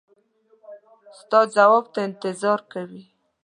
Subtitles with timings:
[1.19, 3.03] ستا ځواب ته انتظار کوي.